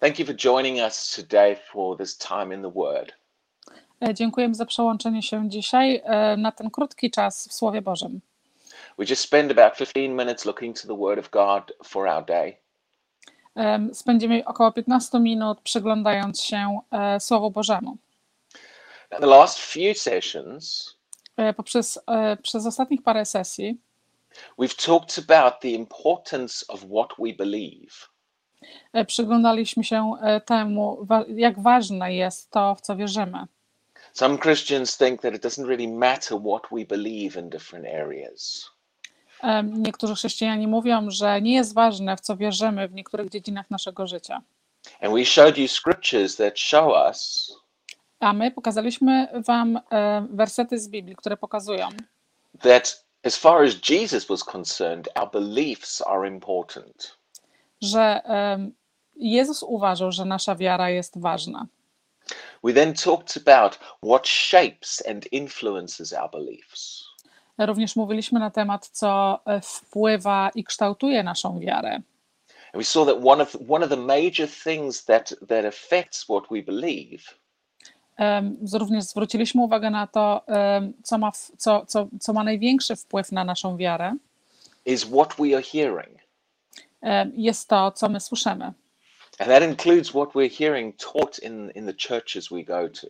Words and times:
Thank 0.00 0.18
you 0.18 0.26
for 0.26 0.34
joining 0.34 0.80
us 0.80 1.10
today 1.16 1.56
for 1.72 1.96
this 1.96 2.18
time 2.18 2.54
in 2.54 2.62
the 2.62 2.70
Word. 2.70 3.12
E, 4.00 4.14
Dziękujemy 4.14 4.54
za 4.54 4.66
przełączenie 4.66 5.22
się 5.22 5.48
dzisiaj 5.48 6.02
e, 6.04 6.36
na 6.36 6.52
ten 6.52 6.70
krótki 6.70 7.10
czas 7.10 7.48
w 7.48 7.52
Słowie 7.52 7.82
Bożym. 7.82 8.20
We 8.98 9.04
just 9.04 9.22
spend 9.22 9.58
about 9.58 9.78
15 9.78 10.08
minutes 10.08 10.44
looking 10.44 10.80
to 10.80 10.88
the 10.88 10.96
Word 10.96 11.18
of 11.18 11.30
God 11.30 11.72
for 11.84 12.08
our 12.08 12.24
day. 12.24 12.56
Em, 13.54 13.94
Spędzimy 13.94 14.44
około 14.44 14.72
15 14.72 15.20
minut 15.20 15.60
przyglądając 15.60 16.42
się 16.42 16.80
e, 16.90 17.20
Słowu 17.20 17.50
Bożemu. 17.50 17.96
Now, 19.10 19.20
the 19.20 19.26
last 19.26 19.58
few 19.58 19.98
sessions, 19.98 20.96
E, 21.36 21.52
Poprzez 21.54 21.98
e, 22.06 22.36
przez 22.36 22.66
ostatnich 22.66 23.02
parę 23.02 23.24
sesji 23.24 23.80
we've 24.58 24.86
talked 24.86 25.18
about 25.18 25.60
the 25.60 25.68
importance 25.68 26.66
of 26.68 26.80
what 26.80 27.08
we 27.18 27.32
believe. 27.32 28.08
E, 28.92 29.04
przyglądaliśmy 29.04 29.84
się 29.84 30.12
e, 30.22 30.40
temu, 30.40 31.06
jak 31.28 31.60
ważne 31.60 32.14
jest 32.14 32.50
to, 32.50 32.74
w 32.74 32.80
co 32.80 32.96
wierzymy. 32.96 33.46
Some 34.12 34.38
Christians 34.38 34.98
think 34.98 35.20
that 35.20 35.34
it 35.34 35.44
doesn't 35.44 35.66
really 35.66 35.88
matter 35.88 36.38
what 36.38 36.62
we 36.72 36.84
believe 36.84 37.40
in 37.40 37.50
different 37.50 37.86
areas. 37.86 38.70
Em, 39.42 39.82
Niektórzy 39.82 40.14
chrześcijanie 40.14 40.68
mówią, 40.68 41.10
że 41.10 41.42
nie 41.42 41.54
jest 41.54 41.74
ważne, 41.74 42.16
w 42.16 42.20
co 42.20 42.36
wierzymy 42.36 42.88
w 42.88 42.94
niektórych 42.94 43.28
dziedzinach 43.30 43.70
naszego 43.70 44.06
życia. 44.06 44.42
And 45.00 45.14
we 45.14 45.24
showed 45.24 45.58
you 45.58 45.68
scriptures 45.68 46.36
that 46.36 46.58
show 46.58 46.92
us 47.08 47.50
A 48.20 48.32
my 48.32 48.50
pokazaliśmy 48.50 49.28
Wam 49.46 49.80
e, 49.90 50.26
wersety 50.30 50.78
z 50.78 50.88
Biblii, 50.88 51.16
które 51.16 51.36
pokazują, 51.36 51.88
that 52.62 53.04
as 53.24 53.36
far 53.36 53.64
as 53.64 53.90
Jesus 53.90 54.26
was 54.26 54.44
concerned, 54.44 55.08
our 55.14 55.30
beliefs 55.30 56.00
are 56.00 56.28
important. 56.28 57.16
Że 57.80 58.22
Jezus 59.16 59.62
uważał, 59.62 60.12
że 60.12 60.24
nasza 60.24 60.54
wiara 60.56 60.90
jest 60.90 61.20
ważna. 61.20 61.66
We 62.64 62.72
then 62.72 62.94
talked 62.94 63.36
about 63.46 63.78
what 64.04 64.28
shapes 64.28 65.02
and 65.10 65.32
influences 65.32 66.12
our 66.12 66.30
beliefs. 66.30 67.04
Również 67.58 67.96
mówiliśmy 67.96 68.40
na 68.40 68.50
temat, 68.50 68.88
co 68.88 69.40
e, 69.46 69.60
wpływa 69.60 70.50
i 70.54 70.64
kształtuje 70.64 71.22
naszą 71.22 71.58
wiarę. 71.60 71.94
And 71.94 72.74
we 72.74 72.84
saw 72.84 73.06
that 73.06 73.16
one 73.24 73.42
of 73.42 73.56
one 73.68 73.84
of 73.84 73.90
the 73.90 73.96
major 73.96 74.48
things 74.64 75.04
that 75.04 75.34
that 75.48 75.64
affects 75.64 76.24
what 76.24 76.44
we 76.50 76.62
believe 76.62 77.22
z- 78.62 78.74
Również 78.74 79.04
zwróciliśmy 79.04 79.62
uwagę 79.62 79.90
na 79.90 80.06
to, 80.06 80.42
co 81.04 81.18
ma, 81.18 81.32
co, 81.56 81.86
co, 81.86 82.08
co 82.20 82.32
ma 82.32 82.44
największy 82.44 82.96
wpływ 82.96 83.32
na 83.32 83.44
naszą 83.44 83.76
wiarę. 83.76 84.16
is 84.86 85.04
what 85.04 85.34
we 85.38 85.54
are 85.56 85.62
hearing. 85.62 86.18
Em, 87.06 87.32
Jest 87.36 87.68
to, 87.68 87.90
co 87.92 88.08
my 88.08 88.20
słyszymy. 88.20 88.72
And 89.38 89.48
that 89.48 89.62
includes 89.62 90.10
what 90.10 90.34
we're 90.34 90.50
hearing 90.58 90.96
taught 90.96 91.38
in, 91.38 91.70
in 91.74 91.86
the 91.86 91.94
churches 92.08 92.48
we 92.48 92.62
go 92.64 92.88
to. 92.88 93.06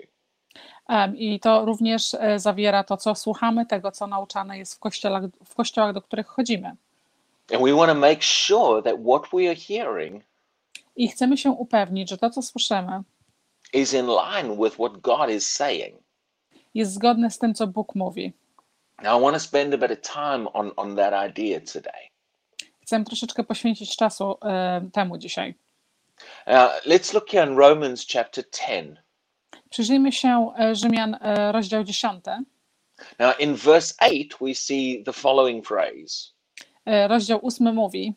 I 1.17 1.41
to 1.41 1.65
również 1.65 2.15
e, 2.15 2.39
zawiera 2.39 2.85
to, 2.85 2.97
co 2.97 3.15
słuchamy, 3.15 3.67
tego, 3.67 3.93
co 3.93 4.07
nauczane 4.07 4.59
jest 4.59 4.75
w 4.75 4.79
kościołach, 4.79 5.23
w 5.45 5.55
kościołach 5.55 5.93
do 5.93 6.03
których 6.03 6.27
chodzimy. 6.27 6.69
And 7.53 7.63
we 7.63 7.73
want 7.75 7.93
to 7.93 7.95
make 7.95 8.23
sure 8.23 8.83
that 8.83 8.95
what 9.01 9.23
we 9.33 9.47
are 9.51 9.57
hearing 9.57 10.25
I 10.97 11.09
chcemy 11.09 11.37
się 11.37 11.51
upewnić, 11.51 12.11
że 12.11 12.19
to, 12.19 12.31
co 12.31 12.43
słyszymy, 12.43 13.03
is 13.73 13.95
in 13.95 14.07
line 14.07 14.57
with 14.65 14.75
what 14.75 15.01
God 15.01 15.31
is 15.31 15.53
saying. 15.53 16.01
jest 16.75 16.95
zgodne 16.95 17.31
z 17.31 17.39
tym, 17.39 17.55
co 17.55 17.67
Bóg 17.67 17.95
mówi. 17.95 18.33
Now, 19.03 19.19
I 19.21 19.23
want 19.23 19.35
to 19.37 19.41
spend 19.41 19.75
a 19.75 19.79
bit 19.79 19.91
of 19.91 20.01
time 20.15 20.53
on, 20.53 20.71
on 20.77 20.97
that 20.97 21.31
idea 21.31 21.61
today. 21.61 22.11
Chcę 22.87 23.05
troszeczkę 23.05 23.45
poświęcić 23.45 23.97
czasu 23.97 24.39
e, 24.43 24.89
temu 24.93 25.19
dzisiaj. 25.19 25.55
Now, 26.47 26.71
let's 26.85 27.15
look 27.15 27.31
here 27.31 27.51
in 27.51 27.57
Romans 27.59 28.07
chapter 28.13 28.45
10. 28.69 28.99
Przyjrzyjmy 29.71 30.13
się 30.13 30.53
e, 30.59 30.75
Rzymian, 30.75 31.17
e, 31.21 31.53
rozdział 31.53 31.85
10. 31.85 32.25
Now, 33.19 33.41
in 33.41 33.55
verse 33.55 33.95
8, 34.01 34.29
we 34.41 34.55
see 34.55 35.03
the 35.05 35.13
following 35.13 35.67
phrase 35.67 36.33
Rozdział 37.09 37.41
8 37.43 37.75
mówi: 37.75 38.15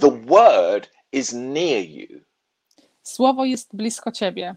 The 0.00 0.10
word 0.10 0.90
is 1.12 1.32
near 1.32 1.84
you, 1.84 2.20
Słowo 3.02 3.44
jest 3.44 3.76
blisko 3.76 4.12
ciebie, 4.12 4.56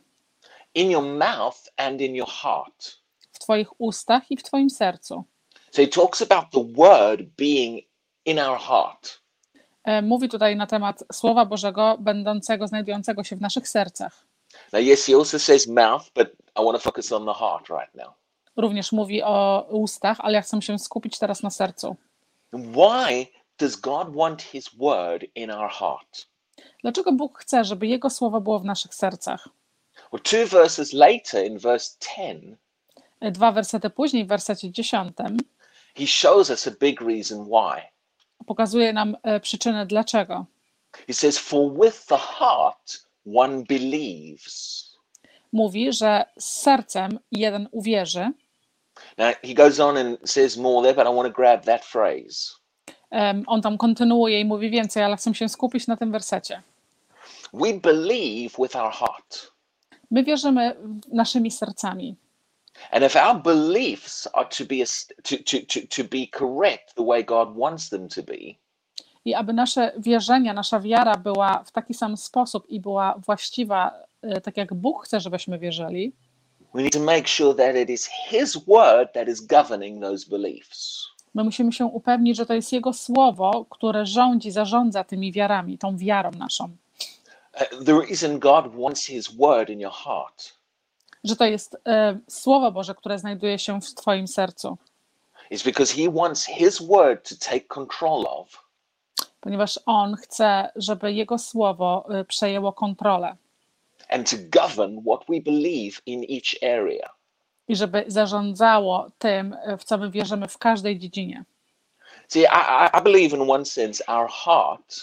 in 0.75 0.91
your 0.91 1.03
mouth 1.03 1.57
and 1.77 2.01
in 2.01 2.15
your 2.15 2.29
heart. 2.29 2.99
w 3.31 3.39
twoich 3.39 3.81
ustach 3.81 4.31
i 4.31 4.37
w 4.37 4.43
twoim 4.43 4.69
sercu. 4.69 5.23
So 5.71 5.81
he 5.81 5.87
talks 5.87 6.21
about 6.21 6.45
the 6.51 6.63
word 6.63 7.21
being 7.37 7.88
in 8.29 8.39
our 8.39 8.59
heart. 8.59 9.21
E, 9.83 10.01
Mówi 10.01 10.29
tutaj 10.29 10.55
na 10.55 10.67
temat 10.67 11.03
Słowa 11.13 11.45
Bożego, 11.45 11.97
będącego, 11.99 12.67
znajdującego 12.67 13.23
się 13.23 13.35
w 13.35 13.41
naszych 13.41 13.69
sercach. 13.69 14.25
Now, 14.73 14.81
yes, 14.81 15.05
he 15.05 15.15
also 15.15 15.39
says 15.39 15.67
mouth, 15.67 16.05
but 16.15 16.27
I 16.59 16.63
want 16.65 16.77
to 16.77 16.79
focus 16.79 17.11
on 17.11 17.25
the 17.25 17.33
heart 17.33 17.69
right 17.69 17.95
now. 17.95 18.13
Również 18.57 18.91
mówi 18.91 19.23
o 19.23 19.67
ustach, 19.69 20.17
ale 20.19 20.33
ja 20.33 20.41
chcę 20.41 20.61
się 20.61 20.79
skupić 20.79 21.19
teraz 21.19 21.43
na 21.43 21.49
sercu. 21.49 21.95
Why 22.53 23.27
does 23.59 23.75
God 23.75 24.15
want 24.15 24.41
his 24.41 24.69
word 24.75 25.23
in 25.35 25.51
our 25.51 25.69
heart? 25.71 26.27
Dlaczego 26.81 27.11
Bóg 27.11 27.39
chce, 27.39 27.63
żeby 27.63 27.87
Jego 27.87 28.09
Słowo 28.09 28.41
było 28.41 28.59
w 28.59 28.65
naszych 28.65 28.95
sercach? 28.95 29.49
Well, 30.13 30.21
two 30.21 30.47
verses 30.57 30.93
later, 30.93 31.45
in 31.45 31.59
verse 31.59 31.97
10, 32.17 32.57
E, 33.21 33.31
Dwa 33.31 33.51
wersety 33.51 33.89
później, 33.89 34.25
w 34.25 34.27
wersecie 34.27 34.71
10, 34.71 35.13
he 35.95 36.07
shows 36.07 36.49
us 36.49 36.67
a 36.67 36.71
big 36.79 37.01
reason 37.01 37.45
why. 37.45 37.81
Pokazuje 38.45 38.93
nam 38.93 39.17
e, 39.23 39.39
przyczynę 39.39 39.85
dlaczego. 39.85 40.45
He 41.07 41.13
says, 41.13 41.37
For 41.37 41.73
with 41.73 42.05
the 42.05 42.17
heart 42.17 43.05
one 43.35 43.63
believes. 43.63 44.85
Mówi, 45.51 45.93
że 45.93 46.25
z 46.39 46.45
sercem 46.45 47.19
jeden 47.31 47.67
uwierzy. 47.71 48.31
Now, 49.17 49.33
he 49.43 49.53
goes 49.53 49.79
on 49.79 49.97
and 49.97 50.17
says 50.25 50.57
more 50.57 50.81
there, 50.81 51.05
but 51.05 51.13
I 51.13 51.15
want 51.15 51.27
to 51.27 51.41
grab 51.41 51.65
that 51.65 51.85
phrase. 51.85 52.59
On 53.47 53.61
tam 53.61 53.77
kontynuuje 53.77 54.39
i 54.39 54.45
mówi 54.45 54.69
więcej, 54.69 55.03
ale 55.03 55.17
chcę 55.17 55.35
się 55.35 55.49
skupić 55.49 55.87
na 55.87 55.97
tym 55.97 56.11
wersecie. 56.11 56.61
We 57.53 57.73
believe 57.73 58.55
with 58.59 58.75
our 58.75 58.93
heart. 58.93 59.51
My 60.11 60.23
wierzymy 60.23 60.75
naszymi 61.13 61.51
sercami. 61.51 62.15
And 62.91 63.03
if 63.03 63.15
our 63.15 63.41
beliefs 63.41 64.27
are 64.33 64.49
to 64.49 64.65
be, 64.65 64.85
to, 65.23 65.37
to, 65.43 65.65
to, 65.65 65.87
to 65.87 66.03
be 66.03 66.27
correct 66.27 66.95
the 66.95 67.03
way 67.03 67.23
God 67.23 67.55
wants 67.55 67.89
them 67.89 68.07
to 68.07 68.23
be, 68.23 68.57
I 69.25 69.33
aby 69.33 69.53
nasze 69.53 69.91
wierzenia, 69.97 70.53
nasza 70.53 70.79
wiara 70.79 71.15
była 71.15 71.63
w 71.65 71.71
taki 71.71 71.93
sam 71.93 72.17
sposób 72.17 72.69
i 72.69 72.79
była 72.79 73.21
właściwa, 73.25 73.91
e, 74.21 74.41
tak 74.41 74.57
jak 74.57 74.73
Bóg 74.73 75.05
chce, 75.05 75.19
żebyśmy 75.19 75.59
wierzyli, 75.59 76.13
we 76.73 76.81
need 76.81 76.93
to 76.93 76.99
make 76.99 77.27
sure 77.27 77.55
that 77.55 77.75
it 77.75 77.89
is 77.89 78.09
His 78.29 78.57
word 78.57 79.13
that 79.13 79.27
is 79.27 79.41
governing 79.41 80.01
those 80.01 80.29
beliefs. 80.29 81.05
my 81.33 81.43
musimy 81.43 81.71
się 81.71 81.85
upewnić, 81.85 82.37
że 82.37 82.45
to 82.45 82.53
jest 82.53 82.73
Jego 82.73 82.93
słowo, 82.93 83.65
które 83.69 84.05
rządzi, 84.05 84.51
zarządza 84.51 85.03
tymi 85.03 85.31
wiarami, 85.31 85.77
tą 85.77 85.97
wiarą 85.97 86.31
naszą. 86.31 86.63
Uh, 86.63 87.85
the 87.85 87.93
reason 87.93 88.39
God 88.39 88.75
wants 88.75 89.05
His 89.05 89.27
word 89.27 89.69
in 89.69 89.79
your 89.79 89.93
heart 89.93 90.58
Że 91.23 91.35
to 91.35 91.45
jest 91.45 91.77
e, 91.87 92.19
Słowo 92.29 92.71
Boże, 92.71 92.95
które 92.95 93.19
znajduje 93.19 93.59
się 93.59 93.81
w 93.81 93.93
Twoim 93.93 94.27
sercu, 94.27 94.77
is 95.51 95.63
because 95.63 95.93
He 95.93 96.11
wants 96.11 96.45
His 96.45 96.81
word 96.87 97.29
to 97.29 97.35
take 97.49 97.61
control 97.61 98.25
of 98.27 98.69
ponieważ 99.41 99.79
On 99.85 100.15
chce, 100.15 100.71
żeby 100.75 101.13
Jego 101.13 101.37
słowo 101.37 102.05
e, 102.09 102.25
przejęło 102.25 102.73
kontrolę 102.73 103.35
and 104.09 104.29
to 104.31 104.37
govern 104.61 105.01
what 105.01 105.19
we 105.29 105.41
believe 105.41 106.01
in 106.05 106.23
each 106.23 106.73
area. 106.79 107.09
i 107.67 107.75
żeby 107.75 108.03
zarządzało 108.07 109.09
tym, 109.19 109.55
e, 109.63 109.77
w 109.77 109.83
co 109.83 109.97
my 109.97 110.09
wierzymy 110.11 110.47
w 110.47 110.57
każdej 110.57 110.99
dziedzinie. 110.99 111.43
See, 112.27 112.39
I, 112.41 112.97
I- 112.99 113.03
believe 113.03 113.35
in 113.37 113.51
one 113.51 113.65
sense 113.65 114.03
our 114.07 114.29
heart, 114.29 114.95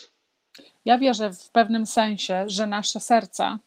Ja 0.84 0.98
wierzę 0.98 1.30
w 1.32 1.50
pewnym 1.50 1.86
sensie, 1.86 2.44
że 2.46 2.66
nasze 2.66 3.00
serca 3.00 3.58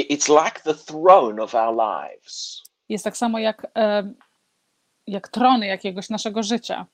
it's 0.00 0.28
like 0.28 0.62
the 0.64 0.74
throne 0.74 1.42
of 1.42 1.54
our 1.54 1.76
lives. 1.76 2.62
jest 2.88 3.04
tak 3.04 3.16
samo 3.16 3.38
jak, 3.38 3.66
e, 3.76 4.12
jak 5.06 5.28
trony 5.28 5.66
jakiegoś 5.66 6.10
naszego 6.10 6.42
życia. 6.42 6.86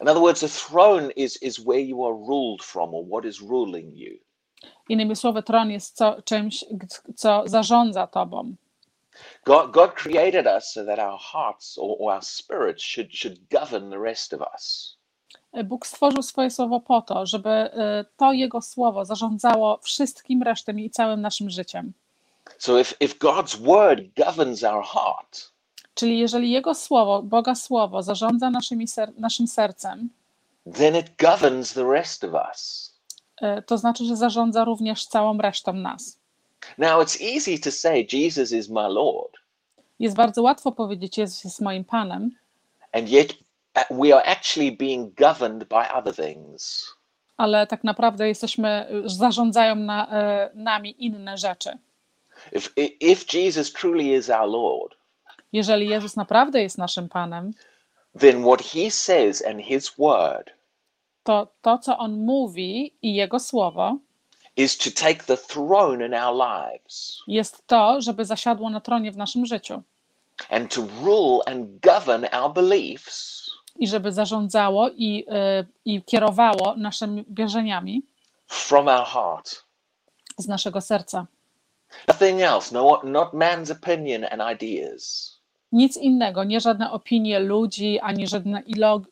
In 0.00 0.08
other 0.08 0.22
words, 0.22 0.40
the 0.40 0.48
throne 0.48 1.10
is, 1.16 1.42
is 1.42 1.58
where 1.58 1.80
you 1.80 2.06
are 2.06 2.14
ruled 2.14 2.62
from 2.62 2.94
or 2.94 3.04
what 3.04 3.24
is 3.24 3.40
ruling 3.40 3.96
you. 3.96 4.18
Innymi 4.88 5.16
słowy, 5.16 5.42
tron 5.42 5.70
jest 5.70 5.96
co, 5.96 6.22
czymś, 6.22 6.64
co 7.16 7.42
zarządza 7.46 8.06
tobą. 8.06 8.54
God, 9.44 9.70
God 9.70 9.92
created 9.94 10.46
us 10.46 10.72
so 10.72 10.84
that 10.84 10.98
our 10.98 11.18
hearts 11.20 11.78
or, 11.78 11.96
or 11.98 12.14
our 12.14 12.24
spirits 12.24 12.82
should, 12.82 13.12
should 13.12 13.38
govern 13.50 13.90
the 13.90 13.98
rest 13.98 14.34
of 14.34 14.40
us. 14.54 14.96
Bóg 15.64 15.86
stworzył 15.86 16.22
swoje 16.22 16.50
słowo 16.50 16.80
po 16.80 17.02
to, 17.02 17.26
żeby 17.26 17.50
e, 17.50 18.04
to 18.16 18.32
Jego 18.32 18.62
słowo 18.62 19.04
zarządzało 19.04 19.78
wszystkim 19.82 20.42
resztem 20.42 20.80
i 20.80 20.90
całym 20.90 21.20
naszym 21.20 21.50
życiem. 21.50 21.92
So 22.58 22.80
if, 22.80 22.94
if 23.00 23.14
God's 23.18 23.56
word 23.56 24.00
governs 24.16 24.64
our 24.64 24.84
heart, 24.84 25.50
Czyli 25.94 26.18
jeżeli 26.18 26.50
Jego 26.50 26.74
słowo, 26.74 27.22
Boga 27.22 27.54
słowo 27.54 28.02
zarządza 28.02 28.50
naszymi 28.50 28.88
ser 28.88 29.12
naszym 29.18 29.46
sercem, 29.48 30.08
then 30.74 30.96
it 30.96 31.06
governs 31.18 31.72
the 31.74 31.84
rest 31.92 32.24
of 32.24 32.30
us. 32.50 32.92
e, 33.40 33.62
to 33.62 33.78
znaczy, 33.78 34.04
że 34.04 34.16
zarządza 34.16 34.64
również 34.64 35.06
całą 35.06 35.38
resztą 35.38 35.72
nas. 35.72 36.18
Now, 36.78 37.02
it's 37.02 37.34
easy 37.34 37.58
to 37.58 37.70
say 37.72 38.06
Jesus 38.12 38.52
is 38.52 38.68
my 38.68 38.88
Lord, 38.88 39.32
Jest 39.98 40.16
bardzo 40.16 40.42
łatwo 40.42 40.72
powiedzieć, 40.72 41.18
Jezus 41.18 41.44
jest 41.44 41.60
moim 41.60 41.84
Panem, 41.84 42.30
and 42.92 43.08
yet 43.10 43.34
we 43.90 44.16
are 44.16 44.26
actually 44.26 44.72
being 44.72 45.14
governed 45.14 45.64
by 45.68 45.92
other 45.94 46.14
things. 46.14 46.86
ale 47.36 47.66
tak 47.66 47.84
naprawdę 47.84 48.28
jesteśmy, 48.28 48.88
zarządzają 49.04 49.74
na, 49.76 50.08
e, 50.10 50.50
nami 50.54 51.04
inne 51.04 51.38
rzeczy. 51.38 51.78
If, 52.52 52.72
if 53.00 53.24
Jesus 53.38 53.72
truly 53.72 54.14
is 54.14 54.30
our 54.30 54.48
Lord, 54.48 54.94
Jeżeli 55.52 55.88
Jezus 55.88 56.16
naprawdę 56.16 56.62
jest 56.62 56.78
naszym 56.78 57.08
Panem, 57.08 57.50
then 58.20 58.42
what 58.44 58.62
he 58.62 58.90
says 58.90 59.42
and 59.46 59.60
his 59.60 59.90
word 59.98 60.50
to 61.24 61.46
to, 61.62 61.78
co 61.78 61.98
On 61.98 62.24
mówi 62.24 62.94
i 63.02 63.14
Jego 63.14 63.38
Słowo, 63.40 63.98
is 64.56 64.78
to 64.78 64.90
take 64.90 65.24
the 65.24 65.36
throne 65.36 66.06
in 66.06 66.14
our 66.14 66.34
lives 66.36 67.18
jest 67.26 67.66
to, 67.66 68.00
żeby 68.00 68.24
zasiadło 68.24 68.70
na 68.70 68.80
tronie 68.80 69.12
w 69.12 69.16
naszym 69.16 69.46
życiu 69.46 69.82
and 70.50 70.74
to 70.74 70.82
rule 71.02 71.40
and 71.46 71.80
govern 71.80 72.26
our 72.32 72.52
beliefs 72.52 73.48
i 73.78 73.88
żeby 73.88 74.12
zarządzało 74.12 74.90
i, 74.90 75.24
e, 75.28 75.64
i 75.84 76.02
kierowało 76.02 76.74
naszymi 76.76 77.24
wierzeniami 77.28 78.02
from 78.46 78.88
our 78.88 79.04
heart. 79.06 79.64
z 80.38 80.48
naszego 80.48 80.80
serca. 80.80 81.26
Nothing 82.08 82.40
else, 82.42 82.74
no, 82.74 83.00
not 83.04 83.32
man's 83.34 83.70
opinion 83.70 84.24
and 84.24 84.42
ideas. 84.62 85.34
Nic 85.72 85.96
innego, 85.96 86.44
nie 86.44 86.60
żadne 86.60 86.92
opinie 86.92 87.38
ludzi, 87.38 88.00
ani 88.00 88.26
żadne 88.26 88.62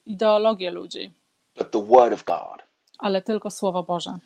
ideologie 0.07 0.71
ludzi, 0.71 1.13
but 1.59 1.71
the 1.71 1.83
Word 1.83 2.13
of 2.13 2.25
God. 2.25 2.63
ale 2.99 3.23
tylko 3.23 3.51
Słowo 3.51 3.83
Boże. 3.83 4.19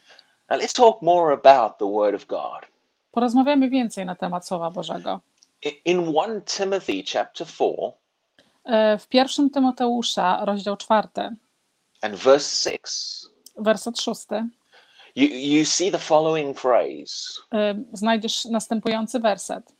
Now 0.50 0.61
let's 0.61 0.76
talk 0.76 1.02
more 1.02 1.35
about 1.35 1.79
the 1.79 1.87
Word 1.93 2.14
of 2.14 2.26
God. 2.26 2.67
Porozmawiamy 3.12 3.70
więcej 3.70 4.06
na 4.06 4.14
temat 4.14 4.47
Słowa 4.47 4.70
Bożego. 4.70 5.20
In 5.85 6.12
1 6.14 6.43
Timothy 6.43 7.03
chapter 7.12 7.46
4 7.46 7.73
E, 8.64 8.99
W 8.99 9.08
pierwszym 9.08 9.50
Tymoteusza, 9.50 10.44
rozdział 10.44 10.76
czwarty, 10.76 11.20
and 12.03 12.14
verse 12.14 12.70
6, 12.70 12.85
werset 13.56 14.00
szósty, 14.00 14.49
you, 15.16 15.26
you 15.28 15.64
see 15.64 15.90
the 15.90 15.98
following 15.98 16.58
phrase. 16.58 17.40
e, 17.54 17.74
znajdziesz 17.92 18.44
następujący 18.44 19.20
werset. 19.20 19.72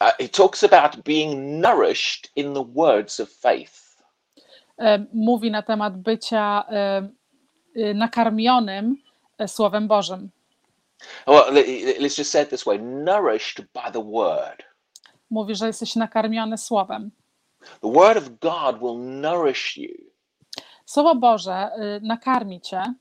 Uh, 0.00 0.08
it 0.18 0.36
talks 0.36 0.64
about 0.64 0.96
being 1.04 1.60
nourished 1.60 2.30
in 2.36 2.54
the 2.54 2.64
words 2.74 3.20
of 3.20 3.28
faith. 3.30 4.02
E, 4.78 5.06
Mówi 5.14 5.50
na 5.50 5.62
temat 5.62 5.96
bycia 5.96 6.64
e, 6.70 7.94
nakarmionym 7.94 8.96
Słowem 9.46 9.88
Bożym. 9.88 10.30
Well, 11.26 11.52
le- 11.54 11.64
let's 11.98 12.18
just 12.18 12.30
say 12.30 12.42
it 12.42 12.50
this 12.50 12.64
way 12.64 12.78
nourished 12.78 13.64
by 13.74 13.92
the 13.92 14.02
Word. 14.04 14.62
Mówi, 15.30 15.54
że 15.54 15.66
jesteś 15.66 15.96
nakarmiony 15.96 16.58
Słowem. 16.58 17.10
The 17.80 17.92
Word 17.92 18.18
of 18.18 18.28
God 18.40 18.78
will 18.80 18.98
nourish 19.20 19.76
you. 19.76 19.94
Słowo 20.86 21.14
Boże 21.14 21.70
nakarmi 22.02 22.60
cię. 22.60 22.94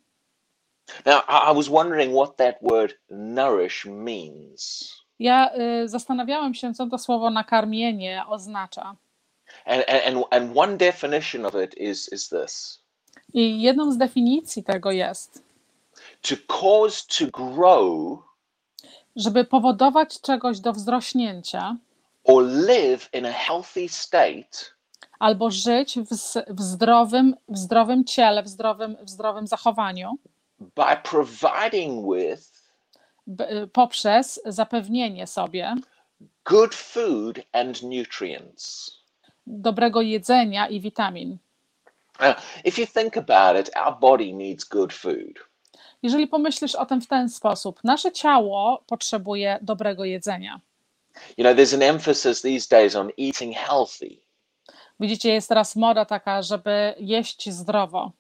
Now, 1.06 1.22
I, 1.28 1.56
was 1.56 1.70
wondering 1.70 2.14
what 2.14 2.38
that 2.38 2.56
word 2.62 2.94
nourish 3.10 3.86
means. 3.86 4.92
Ja 5.20 5.52
e, 5.54 5.88
zastanawiałem 5.88 6.54
się, 6.54 6.74
co 6.74 6.88
to 6.88 6.98
słowo 6.98 7.30
nakarmienie 7.30 8.24
oznacza. 8.28 8.96
And, 9.66 9.84
and, 9.90 10.26
and- 10.32 10.58
one 10.58 10.78
definition 10.78 11.46
of 11.46 11.56
it 11.56 11.78
is, 11.78 12.14
is 12.14 12.30
this 12.30 12.82
I 13.34 13.62
jedną 13.62 13.92
z 13.92 13.98
definicji 13.98 14.64
tego 14.64 14.92
jest, 14.92 15.44
to 16.22 16.36
cause 16.48 17.04
to 17.20 17.26
grow 17.32 18.20
żeby 19.16 19.46
powodować 19.46 20.22
czegoś 20.22 20.60
do 20.60 20.74
wzrośnięcia 20.74 21.76
or 22.24 22.44
live 22.44 23.10
in 23.14 23.26
a 23.26 23.32
healthy 23.32 23.90
state 23.90 24.72
albo 25.20 25.52
żyć 25.52 26.00
w, 26.00 26.08
w, 26.56 26.62
zdrowym, 26.62 27.36
w 27.50 27.58
zdrowym 27.58 28.06
ciele, 28.06 28.44
w 28.44 28.48
zdrowym, 28.48 28.98
w 29.02 29.10
zdrowym 29.10 29.48
zachowaniu 29.48 30.18
by 30.76 30.96
providing 31.04 32.06
with 32.14 32.52
b- 33.28 33.68
poprzez 33.74 34.40
zapewnienie 34.46 35.28
sobie 35.28 35.76
good 36.46 36.76
food 36.76 37.42
and 37.54 37.84
nutrients. 37.84 38.92
dobrego 39.48 40.02
jedzenia 40.02 40.68
i 40.68 40.80
witamin. 40.80 41.38
If 42.64 42.82
you 42.82 42.88
think 42.88 43.18
about 43.18 43.68
it, 43.68 43.78
our 43.78 44.00
body 44.00 44.34
needs 44.34 44.64
good 44.66 44.94
food. 44.94 45.40
Jeżeli 46.04 46.28
pomyślisz 46.28 46.76
o 46.76 46.86
tym 46.86 47.02
w 47.02 47.08
ten 47.08 47.30
sposób, 47.30 47.80
nasze 47.84 48.12
ciało 48.12 48.84
potrzebuje 48.88 49.60
dobrego 49.62 50.06
jedzenia. 50.06 50.60
You 51.38 51.44
know, 51.44 51.58
there's 51.58 51.76
an 51.76 51.82
emphasis 51.82 52.42
these 52.42 52.68
days 52.70 52.96
on 52.96 53.10
eating 53.18 53.56
healthy 53.56 54.18
Widzicie, 55.00 55.34
jest 55.34 55.50
teraz 55.50 55.76
moda 55.76 56.06
taka, 56.06 56.42
żeby 56.42 56.94
jeść 57.00 57.50
zdrowo, 57.50 58.12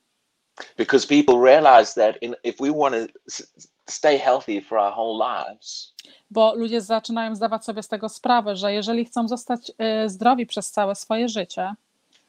because 0.77 1.07
people 1.07 1.35
realize 1.51 1.93
that 1.93 2.17
in, 2.21 2.35
if 2.43 2.55
we 2.59 2.71
want 2.71 2.95
to 2.95 3.43
stay 3.87 4.17
healthy 4.17 4.61
for 4.61 4.77
our 4.77 4.93
whole 4.93 5.17
lives, 5.17 5.93
bo 6.31 6.53
ludzie 6.55 6.81
zaczynają 6.81 7.35
zdawać 7.35 7.65
sobie 7.65 7.83
z 7.83 7.87
tego 7.87 8.09
sprawę, 8.09 8.55
że 8.55 8.73
jeżeli 8.73 9.05
chcą 9.05 9.27
zostać 9.27 9.69
y, 10.05 10.09
zdrowi 10.09 10.45
przez 10.45 10.71
całe 10.71 10.95
swoje 10.95 11.29
życie, 11.29 11.73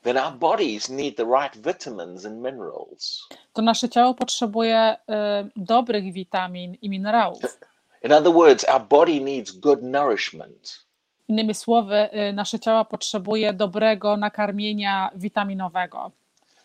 then 0.02 0.19
our 0.19 0.32
bodies 0.32 0.88
need 0.88 1.16
the 1.16 1.24
right 1.24 1.56
vitamins 1.66 2.24
and 2.26 2.34
minerals. 2.36 3.28
to 3.52 3.62
nasze 3.62 3.88
ciało 3.88 4.14
potrzebuje 4.14 4.96
y, 4.96 5.50
dobrych 5.56 6.12
witamin 6.12 6.74
i 6.82 6.88
minerałów. 6.90 7.42
In 8.04 8.12
other 8.12 8.32
words, 8.32 8.64
our 8.69 8.80
body 8.80 9.20
needs 9.20 9.52
good 9.52 9.82
nourishment. 9.82 10.84
Innymi 11.28 11.54
słowy, 11.54 12.08
y, 12.30 12.32
nasze 12.32 12.58
ciało 12.58 12.84
potrzebuje 12.84 13.52
dobrego 13.52 14.16
nakarmienia 14.16 15.10
witaminowego. 15.14 16.10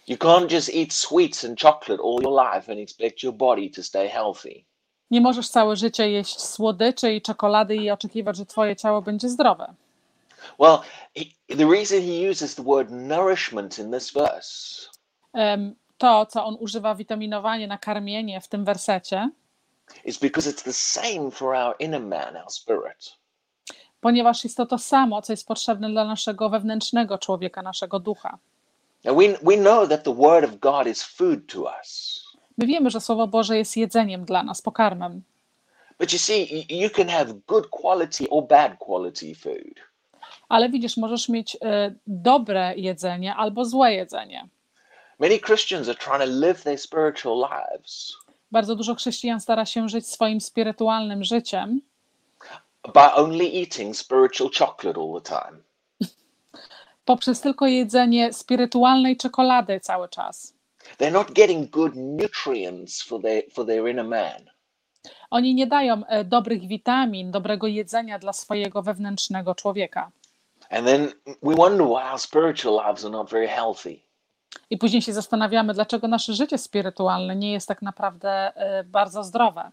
You 0.08 0.18
can't 0.18 0.50
just 0.52 0.70
eat 0.74 0.94
sweets 0.94 1.46
and 1.46 1.58
chocolate 1.62 2.02
all 2.04 2.22
your 2.24 2.32
life 2.54 2.72
and 2.72 2.80
expect 2.82 3.24
your 3.24 3.34
body 3.34 3.70
to 3.70 3.84
stay 3.84 4.10
healthy. 4.10 4.64
Nie 5.12 5.22
możesz 5.22 5.50
całe 5.50 5.76
życie 5.76 6.12
jeść 6.12 6.40
słodyczy 6.42 7.14
i 7.14 7.22
czekolady 7.22 7.76
i 7.76 7.92
oczekiwać, 7.92 8.38
że 8.38 8.46
twoje 8.46 8.76
ciało 8.76 9.02
będzie 9.02 9.30
zdrowe. 9.30 9.74
Well, 10.60 10.80
he, 11.16 11.56
the 11.58 11.66
reason 11.66 12.02
he 12.02 12.30
uses 12.32 12.56
the 12.56 12.64
word 12.64 12.92
nourishment 12.92 13.80
in 13.80 13.92
this 13.92 14.12
verse 14.12 14.90
Em, 15.34 15.76
To, 15.98 16.26
co 16.26 16.46
on 16.46 16.58
używa 16.60 16.96
witaminowanie, 16.96 17.68
nakarmienie 17.68 18.42
w 18.42 18.48
tym 18.48 18.66
wersecie, 18.66 19.30
is 20.06 20.18
because 20.20 20.52
it's 20.52 20.64
the 20.64 20.74
same 20.74 21.32
for 21.32 21.56
our 21.56 21.76
inner 21.80 22.02
man, 22.02 22.38
our 22.38 22.52
spirit. 22.52 23.16
ponieważ 24.02 24.44
jest 24.44 24.58
to 24.58 24.66
to 24.66 24.78
samo, 24.78 25.22
co 25.22 25.34
jest 25.34 25.48
potrzebne 25.48 25.90
dla 25.90 26.06
naszego 26.06 26.50
wewnętrznego 26.50 27.18
człowieka, 27.18 27.62
naszego 27.62 28.00
ducha. 28.00 28.38
My 32.58 32.68
wiemy, 32.68 32.90
że 32.90 33.02
Słowo 33.02 33.28
Boże 33.28 33.58
jest 33.58 33.78
jedzeniem 33.78 34.26
dla 34.26 34.44
nas, 34.44 34.62
pokarmem. 34.62 35.22
But 36.00 36.14
you 36.14 36.20
see, 36.20 36.66
y- 36.72 36.76
you 36.84 36.90
can 36.90 37.08
have 37.10 37.34
good 37.48 37.68
quality 37.70 38.30
or 38.30 38.48
bad 38.48 38.78
quality 38.80 39.36
food. 39.36 39.80
Ale 40.50 40.70
widzisz, 40.70 40.98
możesz 40.98 41.30
mieć 41.30 41.56
y, 41.56 41.60
dobre 42.08 42.74
jedzenie 42.76 43.36
albo 43.36 43.66
złe 43.66 43.94
jedzenie. 43.94 44.48
Many 45.20 45.40
Christians 45.40 45.90
are 45.90 45.98
trying 45.98 46.20
to 46.20 46.26
live 46.48 46.64
their 46.64 46.78
spiritual 46.80 47.38
lives 47.38 48.14
Bardzo 48.52 48.76
dużo 48.76 48.96
chrześcijan 48.96 49.40
stara 49.42 49.66
się 49.66 49.90
żyć 49.90 50.08
swoim 50.10 50.42
spirytualnym 50.42 51.24
życiem, 51.24 51.82
by 52.94 53.14
only 53.16 53.46
eating 53.46 53.96
spiritual 53.96 54.50
chocolate 54.60 55.00
all 55.00 55.22
the 55.22 55.30
time. 55.30 55.62
Poprzez 57.08 57.42
tylko 57.42 57.68
jedzenie 57.68 58.34
spirytualnej 58.34 59.18
czekolady 59.18 59.80
cały 59.80 60.10
czas. 60.10 60.54
They're 60.98 61.12
not 61.12 61.32
getting 61.32 61.70
good 61.70 61.94
nutrients 61.96 63.04
for 63.04 63.22
their, 63.22 63.44
for 63.54 63.66
their 63.66 63.88
inner 63.88 64.06
man. 64.06 64.50
Oni 65.30 65.56
nie 65.56 65.68
dają 65.68 66.06
e, 66.06 66.24
dobrych 66.24 66.68
witamin, 66.68 67.32
dobrego 67.32 67.68
jedzenia 67.68 68.20
dla 68.20 68.34
swojego 68.34 68.82
wewnętrznego 68.82 69.56
człowieka. 69.56 70.12
And 70.70 70.88
then 70.88 71.12
we 71.44 71.56
wonder 71.56 71.88
why 71.88 72.12
our 72.12 72.20
spiritual 72.20 72.86
lives 72.88 73.06
are 73.06 73.12
not 73.12 73.30
very 73.30 73.48
healthy. 73.48 74.00
I 74.70 74.78
później 74.78 75.02
się 75.02 75.14
zastanawiamy, 75.14 75.74
dlaczego 75.74 76.08
nasze 76.08 76.34
życie 76.34 76.58
spirytualne 76.58 77.36
nie 77.36 77.52
jest 77.52 77.68
tak 77.68 77.82
naprawdę 77.82 78.30
e, 78.56 78.84
bardzo 78.84 79.24
zdrowe. 79.24 79.72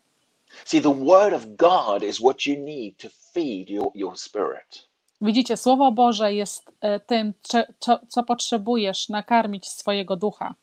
See, 0.64 0.82
the 0.82 0.94
Word 0.94 1.34
of 1.34 1.46
God 1.46 2.02
is 2.02 2.18
what 2.18 2.46
you 2.46 2.54
need 2.58 2.96
to 2.96 3.08
feed 3.32 3.70
your, 3.70 3.90
your 3.94 4.18
spirit. 4.18 4.88
Widzicie, 5.24 5.56
Słowo 5.56 5.92
Boże 5.92 6.34
jest 6.34 6.64
e, 6.80 7.00
tym, 7.00 7.34
co, 7.78 7.98
co 8.08 8.22
potrzebujesz 8.22 9.08
nakarmić 9.08 9.68
swojego 9.68 10.16
ducha. 10.16 10.54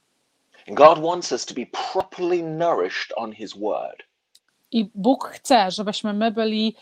God 0.67 0.99
wants 1.01 1.31
us 1.31 1.45
to 1.45 1.53
be 1.53 1.65
properly 1.93 2.43
nourished 2.43 3.13
on 3.15 3.33
His 3.33 3.53
Word. 3.53 4.03
I 4.71 4.91
Bóg 4.95 5.27
chce, 5.27 5.71
żebyśmy 5.71 6.13
my 6.13 6.31
byli 6.31 6.75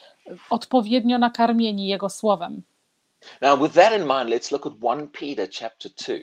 odpowiednio 0.50 1.18
nakarmieni 1.18 1.88
Jego 1.88 2.10
Słowem. 2.10 2.62
Now, 3.42 3.62
with 3.62 3.74
that 3.74 3.94
in 3.94 4.02
mind, 4.02 4.30
let's 4.30 4.52
look 4.52 4.66
at 4.66 4.74
1 4.82 5.08
Peter 5.08 5.50
chapter 5.60 5.92
2. 6.08 6.14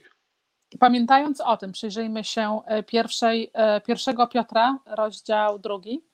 Pamiętając 0.78 1.40
o 1.40 1.56
tym, 1.56 1.72
przyjrzyjmy 1.72 2.25
się 2.25 2.60
e, 2.66 2.82
pierwszej, 2.82 3.50
e, 3.52 3.80
pierwszego 3.80 4.26
Piotra, 4.26 4.78
rozdział 4.86 5.58
drugi 5.58 6.04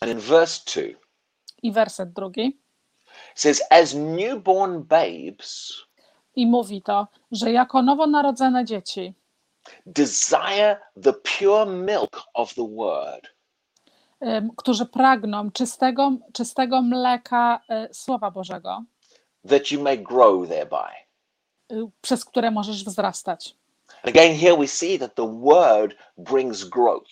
And 0.00 0.12
in 0.12 0.18
verse 0.18 0.60
2, 0.66 0.82
i 1.62 1.72
werset 1.72 2.12
drugi. 2.12 2.58
Says, 3.34 3.62
As 3.70 3.94
newborn 3.94 4.82
babes, 4.82 5.72
I 6.36 6.46
mówi 6.46 6.82
to, 6.82 7.06
że 7.32 7.52
jako 7.52 7.82
nowonarodzone 7.82 8.64
dzieci 8.64 9.14
desire 9.86 10.76
the 11.02 11.12
pure 11.12 11.66
milk 11.66 12.22
of 12.34 12.54
the 12.54 12.68
word, 12.76 13.28
którzy 14.56 14.86
pragną 14.86 15.50
czystego, 15.50 16.12
czystego 16.32 16.82
mleka 16.82 17.60
e, 17.68 17.88
Słowa 17.94 18.30
Bożego, 18.30 18.82
that 19.48 19.70
you 19.70 19.82
may 19.82 19.98
grow 19.98 20.48
thereby. 20.48 20.88
y, 21.72 21.86
przez 22.00 22.24
które 22.24 22.50
możesz 22.50 22.84
wzrastać. 22.84 23.54
Again, 24.02 24.36
here 24.38 24.56
we 24.56 24.68
see 24.68 24.98
that 24.98 25.14
the 25.14 25.40
word 25.40 25.94
brings 26.18 26.64
growth. 26.64 27.10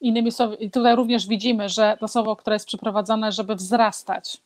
Innymi 0.00 0.32
słowy, 0.32 0.56
i 0.56 0.70
tutaj 0.70 0.96
również 0.96 1.26
widzimy, 1.26 1.68
że 1.68 1.96
to 2.00 2.08
słowo, 2.08 2.36
które 2.36 2.56
jest 2.56 2.66
przeprowadzone, 2.66 3.32
żeby 3.32 3.54
wzrastać. 3.54 4.38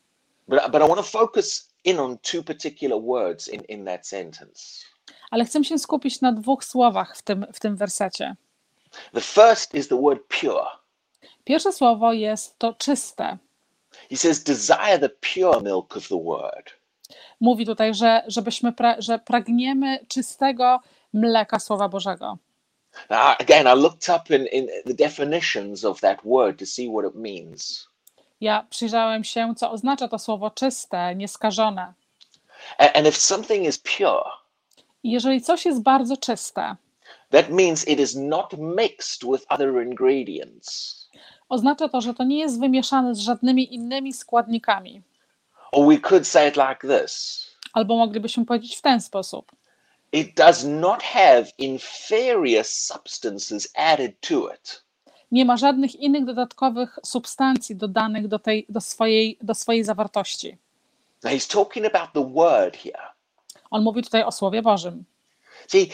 But, 0.51 0.73
but 0.73 0.83
I 0.83 0.85
want 0.89 0.97
to 0.97 1.19
focus 1.19 1.71
in 1.85 1.99
on 1.99 2.19
two 2.23 2.43
particular 2.43 2.97
words 2.97 3.49
in, 3.49 3.61
in 3.69 3.85
that 3.85 4.07
sentence. 4.07 4.85
Ale 5.31 5.45
chcę 5.45 5.65
się 5.65 5.79
skupić 5.79 6.21
na 6.21 6.33
dwóch 6.33 6.65
słowach 6.65 7.17
w 7.17 7.23
tym, 7.23 7.47
w 7.53 7.61
tym 7.61 7.77
wersecie. 7.77 8.37
The 9.15 9.21
first 9.21 9.75
is 9.75 9.89
the 9.89 10.03
word 10.03 10.21
pure. 10.41 10.67
Pierwsze 11.45 11.73
słowo 11.73 12.13
jest 12.13 12.59
to 12.59 12.75
czyste. 12.75 13.39
He 14.11 14.17
says, 14.17 14.43
desire 14.45 14.99
the 14.99 15.09
pure 15.09 15.63
milk 15.63 15.97
of 15.97 16.09
the 16.09 16.25
word. 16.25 16.71
Mówi 17.41 17.67
tutaj, 17.67 17.95
że, 17.95 18.23
żebyśmy 18.27 18.73
pra, 18.73 18.97
że 18.99 19.19
pragniemy 19.19 19.99
czystego 20.09 20.81
mleka 21.13 21.59
Słowa 21.59 21.89
Bożego. 21.89 22.39
Now, 23.11 23.37
again, 23.41 23.67
I 23.67 23.81
looked 23.83 24.09
up 24.09 24.37
in, 24.37 24.47
in 24.47 24.69
the 24.87 24.95
definitions 24.95 25.85
of 25.85 26.01
that 26.01 26.19
word 26.25 26.59
to 26.59 26.67
see 26.67 26.89
what 26.89 27.05
it 27.05 27.15
means. 27.15 27.90
Ja 28.41 28.67
przyjrzałem 28.71 29.25
się, 29.25 29.55
co 29.57 29.71
oznacza 29.71 30.09
to 30.09 30.19
słowo 30.19 30.51
czyste, 30.51 31.15
nieskażone. 31.17 31.93
And 32.79 33.07
if 33.07 33.13
something 33.13 33.67
is 33.69 33.79
pure, 33.79 34.23
jeżeli 35.05 35.43
coś 35.43 35.65
jest 35.65 35.83
bardzo 35.83 36.17
czyste, 36.17 36.77
that 37.31 37.49
means 37.51 37.89
it 37.89 38.01
is 38.01 38.15
not 38.17 38.53
mixed 38.59 39.25
with 39.33 39.45
other 39.49 39.87
ingredients. 39.87 40.97
oznacza 41.49 41.89
to, 41.89 42.01
że 42.01 42.15
to 42.15 42.25
nie 42.25 42.39
jest 42.39 42.61
wymieszane 42.61 43.15
z 43.15 43.19
żadnymi 43.19 43.75
innymi 43.75 44.13
składnikami. 44.13 45.03
Or 45.73 45.89
we 45.89 45.99
could 45.99 46.27
say 46.27 46.49
it 46.49 46.57
like 46.57 46.99
this 47.01 47.47
Albo 47.73 47.97
moglibyśmy 47.97 48.45
powiedzieć 48.47 48.77
w 48.77 48.83
ten 48.83 49.01
sposób. 49.01 49.53
it 50.13 50.35
does 50.35 50.65
not 50.65 51.03
have 51.03 51.45
inferior 51.59 52.65
substances 52.65 53.69
added 53.75 54.21
to 54.21 54.53
it. 54.55 54.83
Nie 55.31 55.45
ma 55.45 55.57
żadnych 55.57 55.97
innych 55.97 56.25
dodatkowych 56.25 56.99
substancji 57.05 57.77
dodanych 57.77 58.29
do, 58.29 58.39
tej, 58.39 58.67
do, 58.69 58.81
swojej, 58.81 59.39
do 59.43 59.55
swojej 59.55 59.85
zawartości. 59.85 60.59
Now, 61.23 61.33
he's 61.33 61.53
talking 61.53 61.87
about 61.87 62.13
the 62.15 62.33
word 62.35 62.77
here. 62.77 63.03
On 63.71 63.83
mówi 63.83 64.03
tutaj 64.03 64.23
o 64.25 64.33
Słowie 64.33 64.63
Bożym. 64.63 65.05
See, 65.69 65.91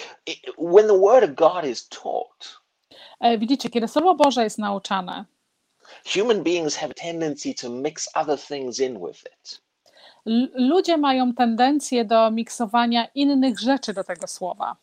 when 0.59 0.87
the 0.87 0.99
word 1.01 1.25
of 1.25 1.35
God 1.35 1.65
is 1.71 1.89
taught, 1.89 2.61
E, 3.21 3.39
Widzicie, 3.39 3.71
kiedy 3.71 3.89
Słowo 3.89 4.15
Boże 4.15 4.45
jest 4.45 4.59
nauczane, 4.59 5.25
human 6.15 6.43
beings 6.43 6.77
have 6.77 6.91
a 6.91 6.95
tendency 6.95 7.55
to 7.55 7.71
mix 7.71 8.09
other 8.15 8.39
things 8.39 8.81
in 8.81 9.07
with 9.07 9.21
it. 9.21 9.61
ludzie 10.55 10.97
mają 10.97 11.35
tendencję 11.35 12.05
do 12.05 12.31
miksowania 12.31 13.09
innych 13.15 13.61
rzeczy 13.61 13.93
do 13.95 14.05
tego 14.05 14.27
słowa. 14.27 14.77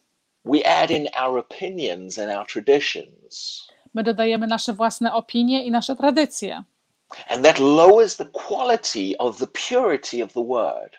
We 0.46 0.68
add 0.68 0.92
in 0.92 1.08
our 1.24 1.40
opinions 1.40 2.20
and 2.20 2.32
our 2.32 2.48
traditions, 2.48 3.68
My 3.94 4.04
dodajemy 4.04 4.48
nasze 4.48 4.74
własne 4.74 5.14
opinie 5.14 5.64
i 5.66 5.72
nasze 5.72 5.96
tradycje. 5.96 6.64
and 7.30 7.46
that 7.46 7.60
lowers 7.60 8.16
the 8.18 8.26
quality 8.26 9.16
of 9.20 9.38
the 9.38 9.48
purity 9.48 10.24
of 10.24 10.34
the 10.34 10.44
word. 10.44 10.98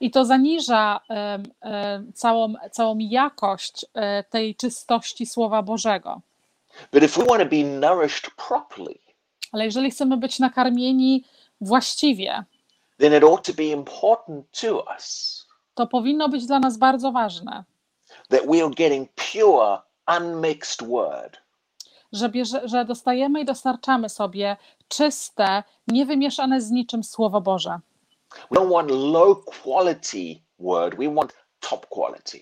I 0.00 0.10
to 0.10 0.24
zaniża 0.24 1.00
em, 1.08 1.42
em, 1.60 2.12
całą, 2.12 2.54
całą 2.72 2.98
jakość 2.98 3.86
e, 3.94 4.24
tej 4.24 4.56
czystości 4.56 5.26
Słowa 5.26 5.62
Bożego. 5.62 6.20
But 6.92 7.02
if 7.02 7.20
we 7.20 7.26
want 7.26 7.42
to 7.42 7.48
be 7.56 7.64
nourished 7.64 8.30
properly, 8.48 8.98
Ale 9.52 9.64
jeżeli 9.64 9.90
chcemy 9.90 10.16
być 10.16 10.38
nakarmieni 10.38 11.24
właściwie, 11.60 12.44
then 12.98 13.14
it 13.18 13.24
ought 13.24 13.46
to 13.46 13.52
be 13.52 13.64
important 13.64 14.46
to 14.60 14.84
us 14.96 15.46
to 15.74 15.86
powinno 15.86 16.28
być 16.28 16.46
dla 16.46 16.58
nas 16.58 16.76
bardzo 16.76 17.12
ważne, 17.12 17.64
that 18.28 18.46
we 18.46 18.64
are 18.64 18.70
getting 18.70 19.08
pure, 19.32 19.78
unmixed 20.18 20.88
word. 20.88 21.36
Że, 22.12 22.28
bierze, 22.28 22.68
że 22.68 22.84
dostajemy 22.84 23.40
i 23.40 23.44
dostarczamy 23.44 24.08
sobie 24.08 24.56
czyste, 24.88 25.62
niewymieszane 25.88 26.60
z 26.60 26.70
niczym 26.70 27.04
Słowo 27.04 27.40
Boże. 27.40 27.80
We 28.50 28.60
don't 28.60 28.72
want 28.72 28.90
low 28.90 29.44
quality 29.44 30.40
word, 30.58 30.98
we 30.98 31.14
want 31.14 31.32
top 31.60 31.86
quality. 31.86 32.40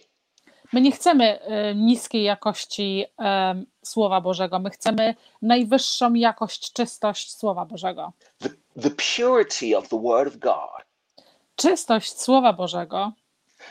My 0.72 0.80
nie 0.80 0.92
chcemy 0.92 1.40
e, 1.40 1.74
niskiej 1.74 2.22
jakości 2.24 3.04
em, 3.18 3.66
Słowa 3.84 4.20
Bożego, 4.20 4.58
my 4.58 4.70
chcemy 4.70 5.14
najwyższą 5.42 6.14
jakość, 6.14 6.72
czystość 6.72 7.36
Słowa 7.36 7.64
Bożego. 7.64 8.12
The, 8.38 8.48
the 8.82 8.90
purity 8.90 9.78
of 9.78 9.88
the 9.88 10.02
word 10.02 10.28
of 10.28 10.36
God 10.36 10.88
Czystość 11.56 12.20
Słowa 12.20 12.52
Bożego, 12.52 13.12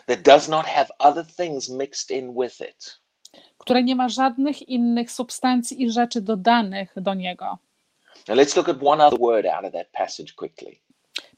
that 0.07 0.21
does 0.21 0.49
not 0.49 0.65
have 0.65 0.87
other 0.99 1.25
things 1.25 1.69
mixed 1.69 2.17
in 2.17 2.33
with 2.41 2.61
it. 2.61 2.99
Które 3.67 3.83
nie 3.83 3.95
ma 3.95 4.09
żadnych 4.09 4.69
innych 4.69 5.11
substancji 5.11 5.83
i 5.83 5.91
rzeczy 5.91 6.21
dodanych 6.21 6.93
do 6.95 7.13
niego. 7.13 7.57
Now 8.27 8.37
let's 8.37 8.57
look 8.57 8.69
at 8.69 8.77
one 8.85 9.05
other 9.05 9.19
word 9.19 9.45
out 9.45 9.65
of 9.65 9.71
that 9.71 9.87
passage 9.91 10.33
quickly. 10.35 10.79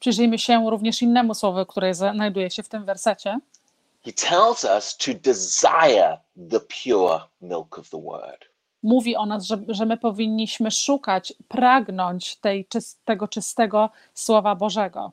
Przyjrzyjmy 0.00 0.38
się 0.38 0.70
również 0.70 1.02
innemu 1.02 1.34
słowu, 1.34 1.66
które 1.66 1.94
znajduje 1.94 2.50
się 2.50 2.62
w 2.62 2.68
tym 2.68 2.84
wersecie. 2.84 3.38
He 4.04 4.12
tells 4.12 4.64
us 4.64 4.96
to 4.96 5.12
desire 5.14 6.18
the 6.50 6.60
pure 6.60 7.20
milk 7.40 7.78
of 7.78 7.90
the 7.90 8.02
word. 8.02 8.44
Mówi 8.82 9.16
o 9.16 9.26
nas, 9.26 9.44
że, 9.44 9.58
że 9.68 9.86
my 9.86 9.96
powinniśmy 9.96 10.70
szukać, 10.70 11.32
pragnąć 11.48 12.36
tej, 12.36 12.68
tego 13.04 13.28
czystego 13.28 13.90
Słowa 14.14 14.54
Bożego. 14.54 15.12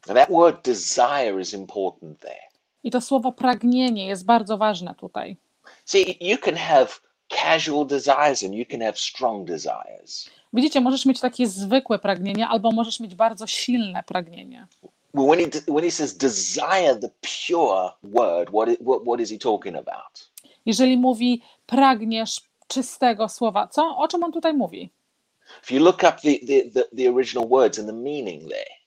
That 0.00 0.30
word 0.30 0.64
desire 0.64 1.40
is 1.40 1.54
important 1.54 2.20
there. 2.20 2.48
I 2.82 2.90
to 2.90 3.00
słowo 3.00 3.32
pragnienie 3.32 4.06
jest 4.06 4.24
bardzo 4.24 4.58
ważne 4.58 4.94
tutaj. 4.94 5.36
See, 5.84 6.16
you 6.20 6.38
can 6.38 6.56
have 6.56 6.88
casual 7.28 7.86
desires 7.86 8.42
and 8.42 8.54
you 8.54 8.66
can 8.66 8.80
have 8.80 8.96
strong 8.96 9.44
desires. 9.44 10.30
Widzicie, 10.52 10.80
możesz 10.80 11.06
mieć 11.06 11.20
takie 11.20 11.46
zwykłe 11.46 11.98
pragnienie, 11.98 12.48
albo 12.48 12.72
możesz 12.72 13.00
mieć 13.00 13.14
bardzo 13.14 13.46
silne 13.46 14.02
pragnienie. 14.02 14.66
Well, 15.14 15.26
when 15.28 15.38
he 15.38 15.60
when 15.68 15.84
he 15.84 15.90
says 15.90 16.16
desire 16.16 17.00
the 17.00 17.10
pure 17.20 17.92
word, 18.02 18.48
what 18.48 18.68
what, 18.80 19.02
what 19.02 19.20
is 19.20 19.30
he 19.30 19.38
talking 19.38 19.76
about? 19.76 20.30
Jeżeli 20.66 20.96
mówi 20.96 21.42
pragniesz 21.66 22.40
czystego 22.68 23.28
słowa, 23.28 23.68
co? 23.68 23.96
O 23.96 24.08
czym 24.08 24.24
on 24.24 24.32
tutaj 24.32 24.54
mówi? 24.54 24.90
If 25.62 25.74
you 25.74 25.84
look 25.84 26.02
up 26.02 26.16
the, 26.22 26.38
the, 26.46 26.70
the, 26.70 26.96
the 26.96 27.10
original 27.10 27.48
words 27.48 27.78
and 27.78 27.88
the 27.88 27.94
meaning 27.94 28.48
there, 28.48 28.82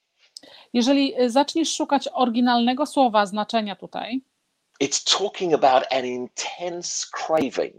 Jeżeli 0.74 1.22
y, 1.22 1.30
zaczniesz 1.30 1.76
szukać 1.76 2.10
oryginalnego 2.14 2.86
słowa, 2.86 3.26
znaczenia 3.26 3.76
tutaj, 3.76 4.22
it's 4.80 5.18
talking 5.18 5.54
about 5.54 5.84
an 5.92 6.06
intense 6.06 7.08
craving. 7.12 7.76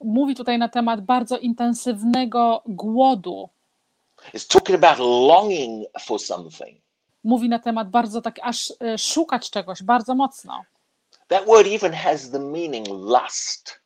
mówi 0.00 0.34
tutaj 0.34 0.58
na 0.58 0.68
temat 0.68 1.00
bardzo 1.00 1.38
intensywnego 1.38 2.62
głodu, 2.66 3.48
It's 4.34 4.46
talking 4.48 4.84
about 4.84 4.98
longing 5.28 5.86
for 6.00 6.20
something. 6.20 6.80
mówi 7.24 7.48
na 7.48 7.58
temat 7.58 7.90
bardzo 7.90 8.22
tak, 8.22 8.38
aż 8.42 8.70
y, 8.70 8.98
szukać 8.98 9.50
czegoś 9.50 9.82
bardzo 9.82 10.14
mocno. 10.14 10.62
That 11.28 11.46
word 11.46 11.66
even 11.66 11.92
has 11.92 12.30
the 12.30 12.38
meaning 12.38 12.88
lust. 12.88 13.80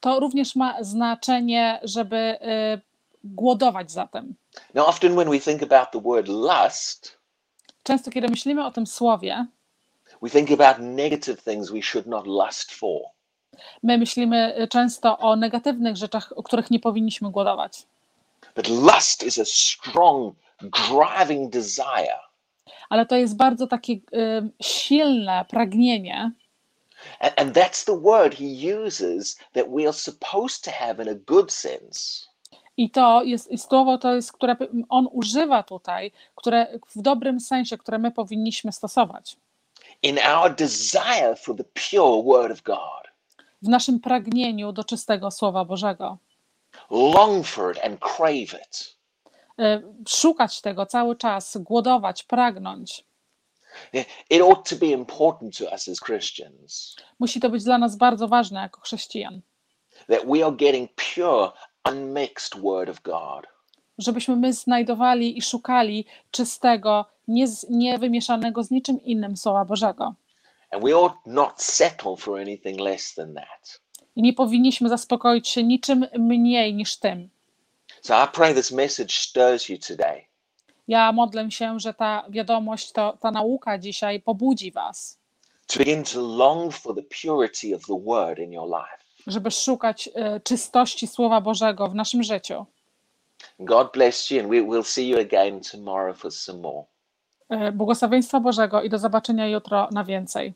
To 0.00 0.20
również 0.20 0.56
ma 0.56 0.84
znaczenie, 0.84 1.80
żeby 1.82 2.16
y, 2.76 2.80
głodować 3.24 3.90
za 3.90 4.06
tym. 4.06 4.34
Now, 4.74 4.88
often 4.88 5.14
when 5.16 5.30
we 5.30 5.40
think 5.40 5.62
about 5.62 5.90
the 5.92 6.00
word 6.00 6.28
lust, 6.28 7.18
Często, 7.82 8.10
kiedy 8.10 8.28
myślimy 8.28 8.66
o 8.66 8.70
tym 8.70 8.86
słowie, 8.86 9.46
we 10.26 10.30
think 10.30 10.60
about 10.60 10.78
negative 10.78 11.36
things 11.42 11.70
we 11.70 11.82
should 11.82 12.06
not 12.06 12.26
lust 12.26 12.74
for. 12.74 13.00
my 13.82 13.98
myślimy 13.98 14.54
y, 14.62 14.68
często 14.68 15.18
o 15.18 15.36
negatywnych 15.36 15.96
rzeczach, 15.96 16.32
o 16.36 16.42
których 16.42 16.70
nie 16.70 16.80
powinniśmy 16.80 17.30
głodować. 17.30 17.86
But 18.56 18.68
lust 18.68 19.22
is 19.22 19.38
a 19.38 19.44
strong, 19.44 20.34
driving 20.62 21.52
desire. 21.52 22.20
Ale 22.88 23.06
to 23.06 23.16
jest 23.16 23.36
bardzo 23.36 23.66
takie 23.66 23.92
y, 23.92 24.00
silne 24.62 25.44
pragnienie, 25.48 26.30
And, 27.20 27.40
and 27.40 27.54
that's 27.56 27.84
the 27.84 28.00
word 28.00 28.34
he 28.34 28.74
uses 28.86 29.38
that 29.52 29.66
we 29.68 29.84
are 29.84 29.92
supposed 29.92 30.64
to 30.64 30.70
have 30.70 31.02
in 31.02 31.08
a 31.08 31.14
good 31.14 31.52
sense. 31.52 32.26
I 32.76 32.90
to 32.90 33.22
jest 33.22 33.50
i 33.50 33.58
słowo, 33.58 33.98
to 33.98 34.14
jest, 34.14 34.32
które 34.32 34.56
on 34.88 35.08
używa 35.12 35.62
tutaj, 35.62 36.12
które 36.34 36.78
w 36.96 37.02
dobrym 37.02 37.40
sensie, 37.40 37.78
które 37.78 37.98
my 37.98 38.10
powinniśmy 38.10 38.72
stosować. 38.72 39.36
In 40.02 40.18
our 40.18 40.54
desire 40.56 41.36
for 41.36 41.56
the 41.56 41.64
pure 41.64 42.22
word 42.22 42.52
of 42.52 42.62
God. 42.62 43.06
w 43.62 43.68
naszym 43.68 44.00
pragnieniu 44.00 44.72
do 44.72 44.84
czystego 44.84 45.30
Słowa 45.30 45.64
Bożego. 45.64 46.18
Long 46.90 47.46
for 47.46 47.76
it 47.76 47.84
and 47.84 48.00
crave 48.00 48.60
it. 48.66 48.96
E, 49.58 49.82
Szukać 50.08 50.60
tego 50.60 50.86
cały 50.86 51.16
czas, 51.16 51.56
głodować, 51.56 52.22
pragnąć. 52.24 53.04
It 54.30 54.42
ought 54.42 54.68
to 54.70 54.76
be 54.76 54.86
important 54.86 55.58
to 55.58 55.64
us 55.64 55.88
as 55.88 56.00
Christians 56.00 56.96
Musi 57.18 57.40
to 57.40 57.50
być 57.50 57.64
dla 57.64 57.78
nas 57.78 57.96
bardzo 57.96 58.28
ważne 58.28 58.60
jako 58.60 58.80
chrześcijan, 58.80 59.40
that 60.08 60.26
we 60.26 60.44
are 60.46 60.56
getting 60.56 60.90
pure, 60.94 61.52
unmixed 61.88 62.60
Word 62.62 62.88
of 62.90 63.00
God. 63.02 63.46
żebyśmy 63.98 64.36
my 64.36 64.52
znajdowali 64.52 65.38
i 65.38 65.42
szukali 65.42 66.06
czystego, 66.30 67.06
nie, 67.28 67.48
z- 67.48 67.66
nie 67.70 67.98
wymieszanego 67.98 68.64
z 68.64 68.70
niczym 68.70 69.02
innym 69.04 69.36
Słowa 69.36 69.64
Bożego. 69.64 70.14
And 70.70 70.84
we 70.84 70.96
ought 70.96 71.16
not 71.26 71.62
settle 71.62 72.16
for 72.16 72.40
anything 72.40 72.80
less 72.80 73.14
than 73.14 73.34
that. 73.34 73.80
I 74.16 74.22
nie 74.22 74.32
powinniśmy 74.32 74.88
zaspokoić 74.88 75.48
się 75.48 75.62
niczym 75.62 76.06
mniej 76.18 76.74
niż 76.74 76.96
tym. 76.96 77.28
So 78.02 78.24
I 78.24 78.28
pray 78.32 78.54
this 78.54 78.72
message 78.72 79.10
stirs 79.12 79.68
you 79.68 79.78
today. 79.88 80.24
Ja 80.88 81.12
modlę 81.12 81.50
się, 81.50 81.80
że 81.80 81.94
ta 81.94 82.24
wiadomość, 82.28 82.92
to, 82.92 83.16
ta 83.20 83.30
nauka 83.30 83.78
dzisiaj 83.78 84.20
pobudzi 84.20 84.72
Was, 84.72 85.18
to 85.66 85.78
begin 85.78 86.04
to 86.04 86.20
long 86.20 86.72
for 86.72 86.94
the 86.94 87.02
purity 87.02 87.76
of 87.76 87.82
the 87.86 88.00
word 88.04 88.38
in 88.38 88.52
your 88.52 88.68
life. 88.68 88.98
żeby 89.26 89.50
szukać 89.50 90.08
e, 90.14 90.40
czystości 90.40 91.06
Słowa 91.06 91.40
Bożego 91.40 91.88
w 91.88 91.94
naszym 91.94 92.22
życiu. 92.22 92.66
God 93.58 93.92
bless 93.92 94.30
you, 94.30 94.40
and 94.40 94.48
we, 94.50 94.56
we'll 94.56 94.84
see 94.84 95.08
you 95.08 95.18
again 95.20 95.60
tomorrow 95.72 96.16
for 96.18 96.32
some 96.32 96.58
more. 96.60 96.84
E, 97.48 97.72
Błogosławieństwa 97.72 98.40
Bożego 98.40 98.82
i 98.82 98.88
do 98.88 98.98
zobaczenia 98.98 99.48
jutro 99.48 99.88
na 99.92 100.04
więcej. 100.04 100.54